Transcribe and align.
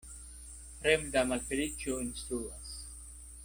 Fremda 0.79 1.23
malfeliĉo 1.31 2.01
instruas. 2.07 2.77